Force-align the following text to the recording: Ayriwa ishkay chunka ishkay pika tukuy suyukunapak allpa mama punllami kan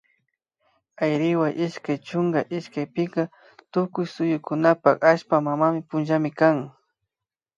Ayriwa 1.03 1.47
ishkay 1.65 1.99
chunka 2.07 2.39
ishkay 2.57 2.87
pika 2.95 3.23
tukuy 3.71 4.07
suyukunapak 4.13 4.97
allpa 5.09 5.35
mama 5.47 5.67
punllami 5.89 6.31
kan 6.39 6.57